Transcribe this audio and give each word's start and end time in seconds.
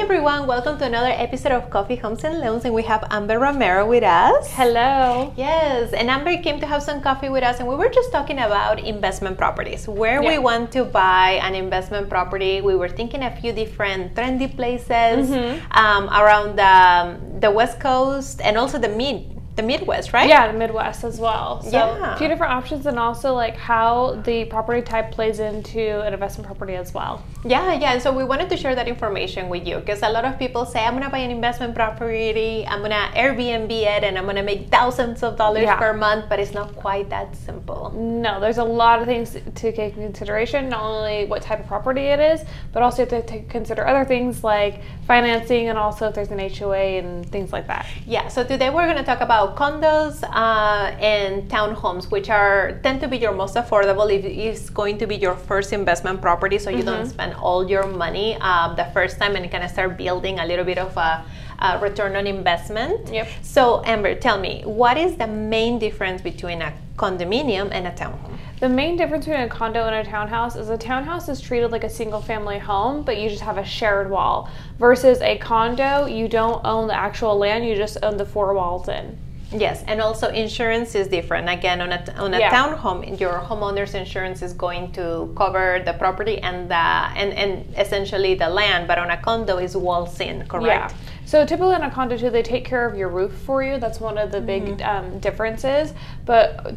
everyone, 0.00 0.46
welcome 0.46 0.78
to 0.78 0.84
another 0.84 1.10
episode 1.10 1.52
of 1.52 1.70
Coffee 1.70 1.96
Homes 1.96 2.24
and 2.24 2.40
Loans, 2.40 2.64
and 2.64 2.74
we 2.74 2.82
have 2.82 3.04
Amber 3.10 3.38
Romero 3.38 3.86
with 3.86 4.02
us. 4.02 4.50
Hello. 4.52 5.32
Yes, 5.36 5.92
and 5.92 6.10
Amber 6.10 6.36
came 6.42 6.58
to 6.60 6.66
have 6.66 6.82
some 6.82 7.00
coffee 7.00 7.28
with 7.28 7.44
us, 7.44 7.60
and 7.60 7.68
we 7.68 7.74
were 7.76 7.88
just 7.88 8.10
talking 8.10 8.38
about 8.38 8.80
investment 8.80 9.38
properties, 9.38 9.86
where 9.86 10.20
we 10.22 10.38
want 10.38 10.72
to 10.72 10.84
buy 10.84 11.38
an 11.42 11.54
investment 11.54 12.08
property. 12.08 12.60
We 12.60 12.74
were 12.74 12.88
thinking 12.88 13.22
a 13.22 13.36
few 13.40 13.52
different 13.52 14.14
trendy 14.14 14.54
places 14.54 14.92
Mm-hmm. 14.92 15.72
um, 15.72 16.08
around 16.08 16.56
the, 16.56 17.40
the 17.40 17.50
West 17.50 17.78
Coast 17.80 18.40
and 18.42 18.56
also 18.56 18.78
the 18.78 18.88
mid 18.88 19.41
the 19.54 19.62
Midwest, 19.62 20.12
right? 20.14 20.28
Yeah, 20.28 20.50
the 20.50 20.58
Midwest 20.58 21.04
as 21.04 21.20
well. 21.20 21.60
So 21.62 21.70
Yeah. 21.70 22.14
a 22.14 22.16
few 22.16 22.26
different 22.28 22.54
options 22.54 22.86
and 22.86 22.98
also 22.98 23.34
like 23.34 23.56
how 23.56 24.20
the 24.24 24.46
property 24.46 24.80
type 24.80 25.10
plays 25.10 25.40
into 25.40 26.00
an 26.00 26.14
investment 26.14 26.46
property 26.46 26.74
as 26.74 26.94
well. 26.94 27.22
Yeah, 27.44 27.74
yeah. 27.74 27.92
And 27.92 28.00
so 28.02 28.12
we 28.12 28.24
wanted 28.24 28.48
to 28.50 28.56
share 28.56 28.74
that 28.74 28.88
information 28.88 29.48
with 29.50 29.66
you 29.66 29.76
because 29.78 30.02
a 30.02 30.08
lot 30.08 30.24
of 30.24 30.38
people 30.38 30.64
say, 30.64 30.82
I'm 30.84 30.92
going 30.92 31.04
to 31.04 31.10
buy 31.10 31.18
an 31.18 31.30
investment 31.30 31.74
property, 31.74 32.64
I'm 32.66 32.78
going 32.78 32.92
to 32.92 33.08
Airbnb 33.14 33.70
it, 33.70 34.04
and 34.04 34.16
I'm 34.16 34.24
going 34.24 34.36
to 34.36 34.42
make 34.42 34.70
thousands 34.70 35.22
of 35.22 35.36
dollars 35.36 35.64
Yeah. 35.64 35.76
per 35.76 35.92
month, 35.92 36.26
but 36.30 36.38
it's 36.38 36.54
not 36.54 36.74
quite 36.76 37.10
that 37.10 37.36
simple. 37.36 37.90
No, 37.94 38.40
there's 38.40 38.58
a 38.58 38.64
lot 38.64 39.00
of 39.00 39.06
things 39.06 39.32
to 39.32 39.72
take 39.72 39.78
into 39.78 40.00
consideration, 40.00 40.68
not 40.70 40.82
only 40.82 41.26
what 41.26 41.42
type 41.42 41.60
of 41.60 41.66
property 41.66 42.02
it 42.02 42.20
is, 42.20 42.42
but 42.72 42.82
also 42.82 43.04
you 43.04 43.10
have 43.10 43.26
to 43.26 43.42
consider 43.42 43.86
other 43.86 44.04
things 44.04 44.42
like 44.44 44.80
financing 45.06 45.68
and 45.68 45.76
also 45.76 46.08
if 46.08 46.14
there's 46.14 46.30
an 46.30 46.38
HOA 46.38 46.98
and 46.98 47.28
things 47.30 47.52
like 47.52 47.66
that. 47.66 47.84
Yeah, 48.06 48.28
so 48.28 48.44
today 48.44 48.70
we're 48.70 48.84
going 48.86 48.96
to 48.96 49.04
talk 49.04 49.20
about 49.20 49.51
condos 49.54 50.22
uh, 50.22 50.94
and 50.98 51.48
townhomes, 51.50 52.10
which 52.10 52.30
are 52.30 52.80
tend 52.82 53.00
to 53.00 53.08
be 53.08 53.18
your 53.18 53.32
most 53.32 53.54
affordable 53.54 54.12
if 54.12 54.24
it's 54.24 54.70
going 54.70 54.98
to 54.98 55.06
be 55.06 55.16
your 55.16 55.36
first 55.36 55.72
investment 55.72 56.20
property, 56.20 56.58
so 56.58 56.70
you 56.70 56.82
don't 56.82 57.06
spend 57.06 57.34
all 57.34 57.68
your 57.68 57.86
money 57.86 58.36
um, 58.36 58.76
the 58.76 58.84
first 58.92 59.18
time 59.18 59.36
and 59.36 59.50
kind 59.50 59.64
of 59.64 59.70
start 59.70 59.96
building 59.96 60.38
a 60.38 60.46
little 60.46 60.64
bit 60.64 60.78
of 60.78 60.96
a, 60.96 61.24
a 61.60 61.78
return 61.80 62.16
on 62.16 62.26
investment. 62.26 63.12
Yep. 63.12 63.28
So, 63.42 63.82
Amber, 63.84 64.14
tell 64.14 64.38
me, 64.38 64.62
what 64.64 64.96
is 64.96 65.16
the 65.16 65.26
main 65.26 65.78
difference 65.78 66.22
between 66.22 66.62
a 66.62 66.72
condominium 66.96 67.70
and 67.72 67.86
a 67.86 67.92
townhome? 67.92 68.36
The 68.60 68.68
main 68.68 68.96
difference 68.96 69.24
between 69.26 69.42
a 69.42 69.48
condo 69.48 69.86
and 69.86 70.06
a 70.06 70.08
townhouse 70.08 70.54
is 70.54 70.68
a 70.68 70.78
townhouse 70.78 71.28
is 71.28 71.40
treated 71.40 71.72
like 71.72 71.82
a 71.82 71.90
single 71.90 72.22
family 72.22 72.60
home, 72.60 73.02
but 73.02 73.18
you 73.18 73.28
just 73.28 73.42
have 73.42 73.58
a 73.58 73.64
shared 73.64 74.08
wall. 74.08 74.48
Versus 74.78 75.20
a 75.20 75.36
condo, 75.38 76.06
you 76.06 76.28
don't 76.28 76.64
own 76.64 76.86
the 76.86 76.94
actual 76.94 77.36
land, 77.36 77.66
you 77.66 77.74
just 77.74 77.98
own 78.04 78.16
the 78.16 78.24
four 78.24 78.54
walls 78.54 78.88
in. 78.88 79.18
Yes, 79.52 79.84
and 79.86 80.00
also 80.00 80.28
insurance 80.28 80.94
is 80.94 81.08
different. 81.08 81.48
Again, 81.48 81.80
on 81.80 81.92
a 81.92 82.02
on 82.18 82.34
a 82.34 82.38
Yeah. 82.38 82.50
townhome, 82.50 83.18
your 83.20 83.38
homeowner's 83.38 83.94
insurance 83.94 84.40
is 84.42 84.52
going 84.54 84.92
to 84.92 85.32
cover 85.36 85.82
the 85.84 85.92
property 85.92 86.38
and 86.40 86.70
the 86.70 86.74
and, 86.74 87.32
and 87.34 87.64
essentially 87.76 88.34
the 88.34 88.48
land, 88.48 88.88
but 88.88 88.98
on 88.98 89.10
a 89.10 89.16
condo 89.16 89.58
is 89.58 89.76
walls 89.76 90.18
in, 90.20 90.46
correct? 90.46 90.92
Yeah. 90.92 90.98
So 91.26 91.46
typically 91.46 91.74
on 91.74 91.82
a 91.82 91.90
condo 91.90 92.16
too, 92.16 92.30
they 92.30 92.42
take 92.42 92.64
care 92.64 92.86
of 92.86 92.96
your 92.96 93.08
roof 93.08 93.32
for 93.46 93.62
you. 93.62 93.78
That's 93.78 94.00
one 94.00 94.18
of 94.18 94.32
the 94.32 94.40
big 94.40 94.62
Mm-hmm. 94.62 95.14
um, 95.14 95.18
differences. 95.20 95.92
But 96.24 96.74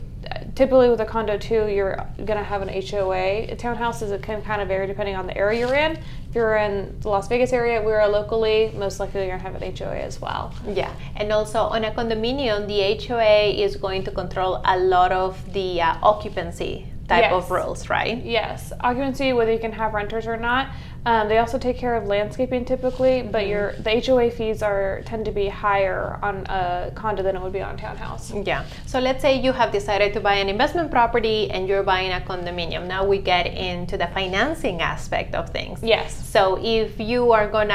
typically 0.55 0.89
with 0.89 1.01
a 1.01 1.05
condo 1.05 1.37
too, 1.37 1.67
you're 1.67 2.07
gonna 2.23 2.43
have 2.43 2.61
an 2.61 2.69
HOA. 2.69 3.51
A 3.51 3.55
townhouse 3.55 4.01
is 4.01 4.11
it 4.11 4.23
can 4.23 4.41
kind 4.41 4.61
of 4.61 4.69
vary 4.69 4.87
depending 4.87 5.15
on 5.15 5.27
the 5.27 5.37
area 5.37 5.59
you're 5.59 5.75
in. 5.75 5.91
If 6.29 6.35
you're 6.35 6.55
in 6.55 6.97
the 7.01 7.09
Las 7.09 7.27
Vegas 7.27 7.53
area, 7.53 7.81
we're 7.81 8.05
locally, 8.07 8.71
most 8.75 8.99
likely 8.99 9.21
you're 9.21 9.37
gonna 9.37 9.43
have 9.43 9.61
an 9.61 9.75
HOA 9.75 9.99
as 9.99 10.19
well. 10.19 10.53
Yeah, 10.67 10.93
and 11.17 11.31
also 11.31 11.59
on 11.59 11.83
a 11.83 11.91
condominium, 11.91 12.67
the 12.67 13.05
HOA 13.05 13.51
is 13.51 13.75
going 13.75 14.03
to 14.05 14.11
control 14.11 14.61
a 14.65 14.77
lot 14.79 15.11
of 15.11 15.53
the 15.53 15.81
uh, 15.81 15.97
occupancy 16.01 16.87
type 17.07 17.31
of 17.31 17.51
rules, 17.51 17.89
right? 17.89 18.23
Yes, 18.23 18.71
occupancy, 18.79 19.33
whether 19.33 19.51
you 19.51 19.59
can 19.59 19.73
have 19.73 19.93
renters 19.93 20.25
or 20.25 20.37
not. 20.37 20.69
Um, 21.05 21.27
they 21.29 21.37
also 21.37 21.57
take 21.59 21.77
care 21.77 21.95
of 21.95 22.05
landscaping 22.07 22.65
typically, 22.65 23.05
Mm-hmm. 23.21 23.31
but 23.31 23.47
your 23.47 23.73
the 23.73 24.01
HOA 24.05 24.31
fees 24.31 24.63
are 24.63 25.01
tend 25.05 25.25
to 25.25 25.31
be 25.31 25.47
higher 25.47 26.19
on 26.23 26.45
a 26.47 26.91
condo 26.95 27.21
than 27.21 27.35
it 27.35 27.41
would 27.41 27.53
be 27.53 27.61
on 27.61 27.75
a 27.75 27.77
townhouse. 27.77 28.33
Yeah. 28.33 28.65
So 28.85 28.99
let's 28.99 29.21
say 29.21 29.39
you 29.39 29.51
have 29.51 29.71
decided 29.71 30.13
to 30.13 30.19
buy 30.19 30.35
an 30.35 30.49
investment 30.49 30.89
property 30.89 31.51
and 31.51 31.67
you're 31.67 31.83
buying 31.83 32.11
a 32.11 32.19
condominium. 32.21 32.87
Now 32.87 33.05
we 33.05 33.19
get 33.19 33.45
into 33.47 33.97
the 33.97 34.07
financing 34.07 34.81
aspect 34.81 35.35
of 35.35 35.49
things. 35.49 35.79
Yes. 35.83 36.13
So 36.29 36.57
if 36.63 36.99
you 36.99 37.31
are 37.31 37.47
gonna 37.47 37.73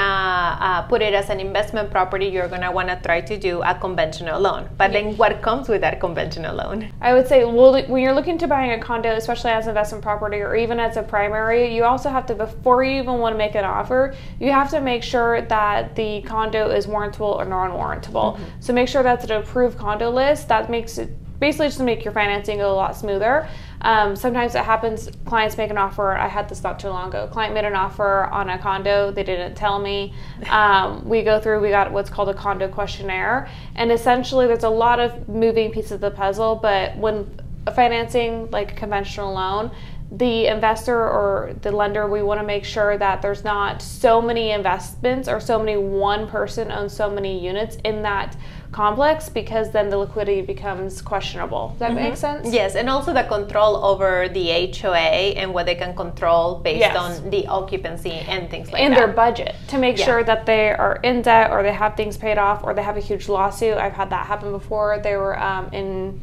uh, 0.61 0.83
put 0.83 1.01
it 1.01 1.15
as 1.15 1.31
an 1.31 1.39
investment 1.41 1.91
property, 1.91 2.27
you're 2.27 2.49
gonna 2.49 2.73
wanna 2.73 3.01
try 3.03 3.21
to 3.21 3.37
do 3.39 3.63
a 3.63 3.75
conventional 3.75 4.41
loan. 4.41 4.69
But 4.77 4.93
then 4.93 5.17
what 5.17 5.41
comes 5.41 5.69
with 5.69 5.81
that 5.83 6.01
conventional 6.01 6.57
loan? 6.57 6.93
I 7.01 7.15
would 7.15 7.29
say, 7.29 7.45
well, 7.45 7.73
when 7.87 8.03
you're 8.03 8.15
looking 8.15 8.39
to 8.39 8.49
buying 8.49 8.73
a 8.73 8.79
condo, 8.83 9.11
especially 9.13 9.53
as 9.53 9.65
an 9.67 9.71
investment 9.71 10.03
property 10.03 10.39
or 10.41 10.57
even 10.57 10.81
as 10.81 10.97
a 10.97 11.03
primary, 11.03 11.73
you 11.75 11.85
also 11.85 12.09
have 12.11 12.27
to, 12.27 12.35
before 12.35 12.83
you 12.83 13.01
even 13.03 13.20
want 13.21 13.35
to 13.35 13.39
make 13.39 13.55
an 13.55 13.65
offer, 13.65 14.15
you 14.39 14.51
have 14.53 14.71
to 14.71 14.81
make 14.81 15.03
sure 15.03 15.43
that 15.43 15.95
the 15.97 16.23
condo 16.23 16.71
is 16.71 16.87
warrantable 16.87 17.37
or 17.37 17.45
non-warrantable. 17.45 18.39
So 18.61 18.73
make 18.73 18.89
sure 18.89 19.03
that's 19.03 19.25
an 19.25 19.33
approved 19.33 19.79
condo 19.79 20.11
list. 20.11 20.49
That 20.49 20.71
makes 20.71 20.99
it 20.99 21.11
basically 21.41 21.69
just 21.69 21.79
to 21.79 21.85
make 21.85 22.05
your 22.05 22.13
financing 22.13 22.59
go 22.59 22.71
a 22.71 22.75
lot 22.75 22.97
smoother. 22.97 23.49
Um, 23.81 24.15
sometimes 24.15 24.55
it 24.55 24.63
happens, 24.63 25.11
clients 25.25 25.57
make 25.57 25.71
an 25.71 25.79
offer. 25.79 26.13
I 26.13 26.29
had 26.29 26.51
this 26.51 26.63
not 26.63 26.79
too 26.79 26.91
long 26.91 27.09
ago. 27.09 27.29
Client 27.33 27.55
made 27.55 27.65
an 27.65 27.75
offer 27.75 28.25
on 28.25 28.51
a 28.51 28.59
condo. 28.59 29.11
They 29.11 29.23
didn't 29.23 29.55
tell 29.55 29.79
me. 29.79 30.13
Um, 30.51 31.09
we 31.09 31.23
go 31.23 31.41
through, 31.41 31.61
we 31.61 31.71
got 31.71 31.91
what's 31.91 32.11
called 32.11 32.29
a 32.29 32.35
condo 32.35 32.69
questionnaire. 32.69 33.49
And 33.75 33.91
essentially, 33.91 34.47
there's 34.47 34.65
a 34.65 34.69
lot 34.69 35.01
of 35.01 35.31
moving 35.31 35.71
pieces 35.71 35.93
of 35.93 36.03
the 36.03 36.11
puzzle, 36.11 36.57
but 36.57 36.95
when 36.99 37.27
financing 37.75 38.51
like 38.51 38.73
a 38.73 38.75
conventional 38.75 39.33
loan, 39.33 39.71
the 40.13 40.47
investor 40.49 40.97
or 40.97 41.55
the 41.63 41.71
lender, 41.71 42.09
we 42.09 42.23
want 42.23 42.41
to 42.41 42.47
make 42.47 42.65
sure 42.65 42.99
that 42.99 43.23
there's 43.23 43.45
not 43.45 43.81
so 43.81 44.21
many 44.21 44.51
investments 44.51 45.29
or 45.29 45.39
so 45.39 45.59
many 45.59 45.77
one 45.77 46.27
person 46.27 46.73
owns 46.73 46.93
so 46.93 47.09
many 47.09 47.39
units 47.45 47.77
in 47.85 48.03
that 48.03 48.37
complex 48.73 49.29
because 49.29 49.71
then 49.71 49.89
the 49.89 49.97
liquidity 49.97 50.43
becomes 50.43 51.01
questionable. 51.03 51.69
Does 51.71 51.79
that 51.81 51.95
make 51.95 52.17
sense? 52.17 52.53
Yes, 52.53 52.75
and 52.75 52.89
also 52.89 53.13
the 53.13 53.25
control 53.25 53.77
over 53.85 54.29
the 54.29 54.51
HOA 54.51 55.35
and 55.37 55.53
what 55.55 55.67
they 55.67 55.75
can 55.77 55.95
control 55.95 56.57
based 56.57 56.81
Yes. 56.81 56.97
on 56.97 57.31
the 57.31 57.47
occupancy 57.47 58.13
and 58.13 58.51
things 58.51 58.73
like 58.73 58.83
and 58.83 58.93
that. 58.93 59.01
And 59.01 59.09
their 59.09 59.15
budget 59.15 59.55
to 59.69 59.79
make 59.79 59.99
Yeah. 59.99 60.05
sure 60.07 60.25
that 60.25 60.47
they 60.47 60.71
are 60.71 60.99
in 61.03 61.23
debt 61.23 61.51
or 61.53 61.63
they 61.63 61.73
have 61.73 61.97
things 61.97 62.17
paid 62.17 62.39
off 62.39 62.65
or 62.65 62.75
they 62.75 62.83
have 62.83 62.97
a 62.97 63.01
huge 63.01 63.29
lawsuit. 63.29 63.77
I've 63.77 63.93
had 63.93 64.11
that 64.11 64.27
happen 64.27 64.51
before. 64.53 64.99
They 64.99 65.17
were 65.17 65.39
um, 65.41 65.69
in 65.73 66.21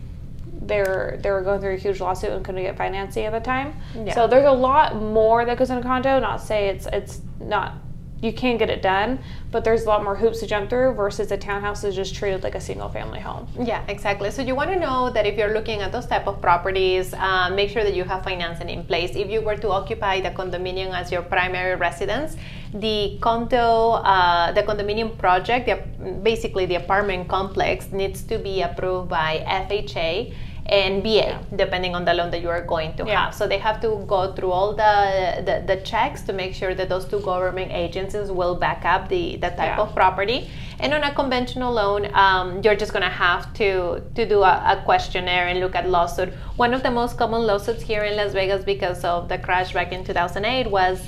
they 0.67 0.79
were 0.79 1.17
they 1.21 1.31
were 1.31 1.41
going 1.41 1.59
through 1.61 1.73
a 1.73 1.77
huge 1.77 1.99
lawsuit 1.99 2.31
and 2.31 2.43
couldn't 2.43 2.61
get 2.61 2.77
financing 2.77 3.25
at 3.25 3.31
the 3.31 3.39
time. 3.39 3.73
Yeah. 3.95 4.13
So 4.13 4.27
there's 4.27 4.45
a 4.45 4.51
lot 4.51 4.95
more 4.95 5.45
that 5.45 5.57
goes 5.57 5.69
in 5.69 5.77
a 5.77 5.83
condo. 5.83 6.19
Not 6.19 6.41
say 6.41 6.69
it's 6.69 6.87
it's 6.87 7.21
not 7.39 7.75
you 8.21 8.33
can 8.33 8.57
get 8.57 8.69
it 8.69 8.81
done, 8.81 9.19
but 9.51 9.63
there's 9.63 9.83
a 9.83 9.87
lot 9.87 10.03
more 10.03 10.15
hoops 10.15 10.39
to 10.39 10.47
jump 10.47 10.69
through 10.69 10.93
versus 10.93 11.31
a 11.31 11.37
townhouse 11.37 11.83
is 11.83 11.95
just 11.95 12.15
treated 12.15 12.43
like 12.43 12.55
a 12.55 12.61
single 12.61 12.89
family 12.89 13.19
home. 13.19 13.47
Yeah, 13.59 13.83
exactly. 13.87 14.31
So 14.31 14.41
you 14.41 14.55
want 14.55 14.71
to 14.71 14.79
know 14.79 15.11
that 15.11 15.25
if 15.25 15.37
you're 15.37 15.53
looking 15.53 15.81
at 15.81 15.91
those 15.91 16.07
type 16.07 16.27
of 16.27 16.41
properties, 16.41 17.13
uh, 17.13 17.51
make 17.53 17.69
sure 17.69 17.83
that 17.83 17.93
you 17.93 18.03
have 18.03 18.23
financing 18.23 18.69
in 18.69 18.83
place. 18.85 19.15
If 19.15 19.29
you 19.29 19.41
were 19.41 19.57
to 19.57 19.69
occupy 19.69 20.21
the 20.21 20.31
condominium 20.31 20.93
as 20.93 21.11
your 21.11 21.21
primary 21.21 21.75
residence, 21.75 22.37
the 22.73 23.17
condo, 23.21 23.91
uh, 24.03 24.51
the 24.51 24.63
condominium 24.63 25.17
project, 25.17 25.67
the, 25.67 25.75
basically 26.23 26.65
the 26.65 26.75
apartment 26.75 27.27
complex, 27.27 27.91
needs 27.91 28.23
to 28.23 28.39
be 28.39 28.61
approved 28.61 29.09
by 29.09 29.45
FHA 29.47 30.33
and 30.69 31.01
VA, 31.01 31.39
depending 31.55 31.95
on 31.95 32.03
the 32.05 32.13
loan 32.13 32.29
that 32.31 32.41
you 32.41 32.49
are 32.49 32.61
going 32.61 32.93
to 32.97 33.05
Yeah. 33.05 33.25
have. 33.25 33.33
So 33.35 33.47
they 33.47 33.57
have 33.57 33.79
to 33.81 34.03
go 34.07 34.33
through 34.33 34.51
all 34.51 34.73
the, 34.73 35.41
the, 35.45 35.63
the 35.75 35.81
checks 35.81 36.21
to 36.23 36.33
make 36.33 36.53
sure 36.53 36.75
that 36.75 36.89
those 36.89 37.05
two 37.05 37.19
government 37.21 37.71
agencies 37.71 38.31
will 38.31 38.55
back 38.55 38.83
up 38.85 39.07
the, 39.09 39.37
the 39.37 39.49
type 39.51 39.77
Yeah. 39.77 39.81
of 39.81 39.95
property. 39.95 40.49
And 40.79 40.93
on 40.93 41.03
a 41.03 41.13
conventional 41.15 41.73
loan, 41.73 42.13
um, 42.13 42.61
you're 42.63 42.75
just 42.75 42.93
gonna 42.93 43.09
have 43.09 43.53
to 43.55 44.01
to 44.15 44.25
do 44.25 44.43
a, 44.43 44.53
a 44.73 44.81
questionnaire 44.85 45.47
and 45.47 45.59
look 45.59 45.75
at 45.75 45.89
lawsuit. 45.89 46.29
One 46.57 46.73
of 46.73 46.83
the 46.83 46.91
most 46.91 47.17
common 47.17 47.47
lawsuits 47.47 47.81
here 47.81 48.03
in 48.03 48.15
Las 48.17 48.33
Vegas 48.33 48.63
because 48.63 49.03
of 49.03 49.27
the 49.29 49.37
crash 49.37 49.73
back 49.73 49.91
in 49.91 50.03
2008 50.03 50.69
was 50.69 51.01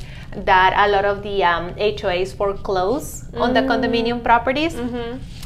that 0.46 0.74
a 0.88 0.92
lot 0.92 1.06
of 1.06 1.22
the 1.24 1.44
um, 1.44 1.74
HOAs 1.76 2.34
foreclose 2.36 3.26
on 3.36 3.54
the 3.54 3.62
condominium 3.62 4.24
properties. 4.24 4.76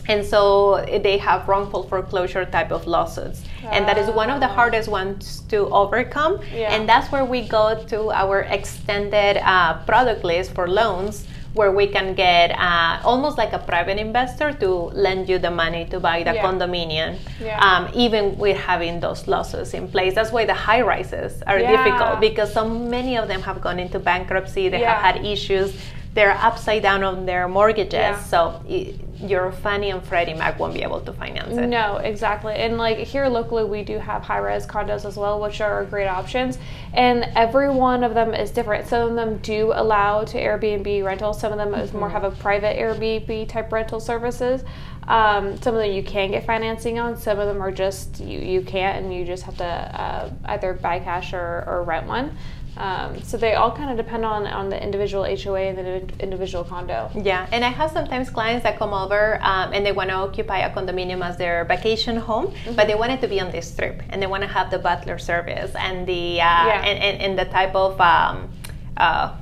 And 0.08 0.26
so 0.26 0.84
they 1.04 1.18
have 1.18 1.48
wrongful 1.48 1.84
foreclosure 1.84 2.46
type 2.46 2.72
of 2.72 2.88
lawsuits. 2.88 3.44
And 3.72 3.88
that 3.88 3.98
is 3.98 4.10
one 4.10 4.30
of 4.30 4.40
the 4.42 4.48
hardest 4.48 4.90
ones 4.90 5.42
to 5.50 5.70
overcome. 5.70 6.40
Yeah. 6.54 6.74
And 6.74 6.88
that's 6.88 7.12
where 7.12 7.26
we 7.26 7.48
go 7.48 7.82
to 7.86 8.12
our 8.12 8.42
extended 8.42 9.38
uh, 9.38 9.76
product 9.86 10.24
list 10.24 10.54
for 10.54 10.68
loans 10.68 11.26
where 11.54 11.72
we 11.72 11.86
can 11.86 12.16
get 12.16 12.50
uh, 12.52 13.00
almost 13.04 13.38
like 13.38 13.54
a 13.54 13.60
private 13.60 13.98
investor 14.00 14.52
to 14.54 14.68
lend 14.68 15.30
you 15.30 15.38
the 15.38 15.52
money 15.52 15.86
to 15.86 16.00
buy 16.00 16.24
the 16.24 16.34
Yeah. 16.34 16.44
condominium, 16.44 17.18
Yeah. 17.40 17.60
um, 17.62 17.90
even 17.94 18.36
with 18.40 18.58
having 18.58 19.00
those 19.00 19.28
losses 19.28 19.76
in 19.76 19.88
place. 19.88 20.16
That's 20.16 20.32
why 20.32 20.46
the 20.46 20.56
high 20.56 20.82
rises 20.82 21.44
are 21.46 21.60
Yeah. 21.60 21.70
difficult 21.78 22.20
because 22.20 22.52
so 22.52 22.68
many 22.68 23.18
of 23.18 23.28
them 23.28 23.42
have 23.44 23.62
gone 23.62 23.78
into 23.80 24.00
bankruptcy, 24.00 24.68
they 24.70 24.80
have 24.80 25.02
had 25.02 25.26
issues. 25.26 25.78
They're 26.14 26.38
upside 26.38 26.82
down 26.84 27.04
on 27.04 27.26
their 27.26 27.48
mortgages. 27.48 27.94
Yeah. 27.94 28.24
So 28.24 28.64
it, 28.68 29.00
your 29.20 29.52
Fannie 29.52 29.90
and 29.90 30.04
Freddie 30.04 30.34
Mac 30.34 30.60
won't 30.60 30.74
be 30.74 30.84
able 30.84 31.00
to 31.02 31.14
finance 31.14 31.58
it. 31.58 31.68
No, 31.68 31.98
exactly. 31.98 32.54
And 32.54 32.78
like 32.78 32.98
here 33.00 33.28
locally, 33.28 33.64
we 33.64 33.84
do 33.84 33.98
have 33.98 34.22
high 34.22 34.40
res 34.40 34.68
condos 34.68 35.06
as 35.06 35.18
well, 35.18 35.40
which 35.40 35.62
are 35.62 35.86
great 35.86 36.08
options. 36.08 36.58
And 36.94 37.24
every 37.36 37.70
one 37.70 38.04
of 38.04 38.14
them 38.14 38.34
is 38.34 38.52
different. 38.52 38.88
Some 38.88 39.10
of 39.10 39.16
them 39.16 39.38
do 39.38 39.72
allow 39.74 40.24
to 40.26 40.38
Airbnb 40.38 41.04
rentals. 41.04 41.40
Some 41.40 41.52
of 41.52 41.58
them 41.58 41.74
is 41.74 41.94
more 41.94 42.10
have 42.10 42.24
a 42.24 42.32
private 42.32 42.78
Airbnb 42.78 43.48
type 43.50 43.72
rental 43.72 44.00
services. 44.00 44.64
Um, 45.08 45.58
some 45.62 45.76
of 45.76 45.82
them 45.82 45.92
you 45.92 46.04
can 46.04 46.32
get 46.32 46.46
financing 46.46 47.00
on. 47.00 47.18
Some 47.18 47.40
of 47.40 47.48
them 47.48 47.62
are 47.62 47.72
just 47.72 48.20
you, 48.20 48.40
you 48.40 48.62
can't, 48.62 49.04
and 49.04 49.14
you 49.14 49.26
just 49.26 49.44
have 49.44 49.58
to 49.58 49.66
uh, 49.66 50.30
either 50.46 50.74
buy 50.74 51.00
cash 51.00 51.34
or, 51.34 51.64
or 51.68 51.84
rent 51.84 52.08
one. 52.08 52.38
Um, 52.78 53.22
so 53.22 53.38
they 53.38 53.54
all 53.54 53.72
kind 53.72 53.90
of 53.92 53.98
depend 53.98 54.26
on 54.26 54.48
on 54.48 54.70
the 54.70 54.82
individual 54.82 55.24
HOA 55.26 55.62
and 55.62 55.78
the 55.78 56.24
individual 56.24 56.64
condo. 56.64 57.10
Yeah, 57.16 57.48
and 57.52 57.64
I 57.64 57.70
have 57.70 57.92
sometimes 57.92 58.30
clients 58.30 58.64
that 58.64 58.78
come 58.80 58.94
over 58.94 59.40
um, 59.44 59.74
and 59.74 59.86
they 59.86 59.92
want 59.92 60.10
to 60.10 60.16
occupy 60.16 60.60
a 60.60 60.74
condominium 60.74 61.24
as 61.24 61.38
their 61.38 61.66
vacation 61.66 62.16
home, 62.18 62.54
but 62.76 62.88
they 62.88 62.96
want 62.96 63.12
it 63.12 63.22
to 63.22 63.28
be 63.28 63.40
on 63.40 63.52
the 63.52 63.62
strip 63.62 64.02
and 64.10 64.22
they 64.22 64.28
want 64.28 64.42
to 64.42 64.48
have 64.48 64.72
the 64.72 64.80
butler 64.80 65.18
service 65.20 65.74
and 65.76 66.08
the 66.08 66.42
uh, 66.42 66.66
Yeah. 66.70 66.82
and, 66.86 66.98
and, 67.00 67.22
and 67.22 67.40
the 67.40 67.46
type 67.46 67.76
of 67.76 68.00
um, 68.02 68.50
uh, 68.98 69.36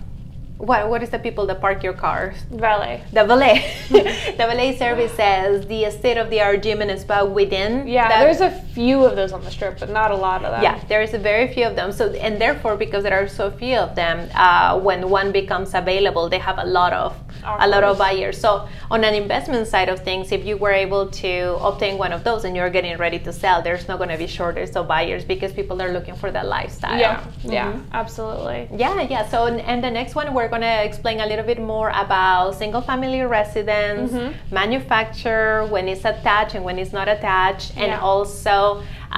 what 0.70 0.90
what 0.92 1.02
is 1.06 1.10
the 1.10 1.20
people 1.20 1.46
that 1.48 1.60
park 1.60 1.84
your 1.84 1.94
cars? 2.06 2.36
Valet. 2.52 3.02
The 3.12 3.24
valet, 3.26 3.56
the 3.90 4.46
valet 4.50 4.78
service 4.78 5.12
says 5.14 5.66
the 5.68 5.90
state 6.00 6.18
of 6.18 6.30
the 6.30 6.40
art 6.42 6.62
gym 6.64 6.82
and 6.82 7.00
spa 7.00 7.24
within. 7.26 7.88
Yeah, 7.88 8.08
that- 8.08 8.22
there's 8.24 8.42
a 8.42 8.52
few 8.76 9.04
of 9.04 9.16
those 9.16 9.32
on 9.34 9.42
the 9.44 9.52
strip, 9.52 9.80
but 9.80 9.90
not 9.90 10.10
a 10.12 10.16
lot 10.28 10.46
of 10.46 10.52
them. 10.54 10.64
yeah, 10.64 10.80
there 10.88 11.02
is 11.02 11.14
a 11.14 11.18
very 11.32 11.48
few 11.56 11.66
of 11.66 11.76
them. 11.76 11.92
So, 11.92 12.04
and 12.26 12.40
therefore, 12.40 12.78
because 12.78 13.04
there 13.04 13.18
are 13.22 13.28
so 13.28 13.50
few 13.52 13.78
of 13.78 13.96
them, 13.96 14.30
uh, 14.36 14.80
when 14.80 15.10
one 15.10 15.32
becomes 15.32 15.74
available, 15.74 16.30
they 16.30 16.40
have 16.40 16.58
a 16.60 16.66
lot 16.80 16.94
of 16.94 17.10
a 17.44 17.68
lot 17.68 17.84
of 17.84 17.98
buyers. 17.98 18.38
So, 18.46 18.68
on 18.92 19.04
an 19.04 19.16
investment 19.16 19.68
side 19.68 19.90
of 19.90 20.00
things, 20.10 20.32
if 20.32 20.46
you 20.46 20.56
were 20.58 20.72
able 20.86 21.08
to 21.26 21.34
obtain 21.70 21.98
one 21.98 22.12
of 22.14 22.24
those 22.24 22.42
and 22.46 22.56
you're 22.56 22.70
getting 22.70 22.96
ready 22.98 23.18
to 23.28 23.34
sell, 23.34 23.58
there's 23.64 23.88
not 23.88 23.98
going 23.98 24.10
to 24.16 24.18
be 24.18 24.28
shortage 24.28 24.76
of 24.76 24.88
buyers 24.88 25.26
because 25.26 25.52
people 25.52 25.82
are 25.82 25.92
looking 25.92 26.16
for 26.16 26.30
that 26.32 26.46
lifestyle. 26.46 27.00
Yeah, 27.00 27.24
yeah, 27.44 27.80
absolutely. 27.94 28.70
Yeah, 28.84 29.02
yeah. 29.02 29.28
So, 29.28 29.46
and- 29.46 29.62
and 29.72 29.84
the 29.84 29.90
next 29.90 30.14
one, 30.16 30.28
we're 30.36 30.51
going 30.54 30.62
to 30.62 30.78
explain 30.90 31.18
a 31.26 31.26
little 31.32 31.46
bit 31.52 31.60
more 31.74 31.90
about 32.06 32.52
single 32.64 32.82
family 32.90 33.22
residence, 33.40 34.12
Mm-hmm. 34.12 34.54
manufacture, 34.62 35.66
when 35.74 35.88
it's 35.88 36.06
attached 36.14 36.54
and 36.56 36.64
when 36.68 36.78
it's 36.82 36.94
not 37.00 37.08
attached, 37.16 37.70
and 37.82 37.88
Yeah. 37.92 38.00
also 38.12 38.56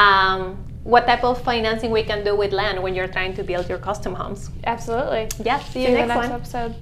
um, 0.05 0.41
what 0.83 1.03
type 1.09 1.23
of 1.23 1.35
financing 1.51 1.89
we 1.99 2.03
can 2.11 2.23
do 2.29 2.33
with 2.41 2.51
land 2.61 2.75
when 2.83 2.93
you're 2.95 3.11
trying 3.17 3.33
to 3.39 3.43
build 3.43 3.65
your 3.71 3.79
custom 3.89 4.13
homes. 4.21 4.49
Absolutely. 4.73 5.23
Yes, 5.49 5.59
see 5.71 5.79
you 5.81 5.85
See 5.87 5.91
you 5.93 5.97
in 6.03 6.07
next 6.07 6.13
the 6.13 6.27
next 6.29 6.33
episode. 6.53 6.73